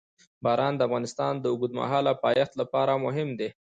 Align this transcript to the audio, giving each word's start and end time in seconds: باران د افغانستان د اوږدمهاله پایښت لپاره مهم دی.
باران 0.43 0.73
د 0.75 0.81
افغانستان 0.87 1.33
د 1.39 1.45
اوږدمهاله 1.51 2.11
پایښت 2.23 2.53
لپاره 2.61 3.01
مهم 3.05 3.29
دی. 3.39 3.49